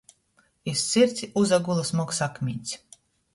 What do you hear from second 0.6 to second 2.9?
Iz sirds uzagula smogs akmiņs.